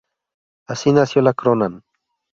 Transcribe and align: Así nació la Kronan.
Así 0.65 0.91
nació 0.93 1.21
la 1.21 1.35
Kronan. 1.35 1.83